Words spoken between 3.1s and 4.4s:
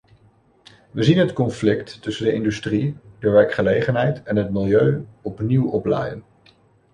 de werkgelegenheid en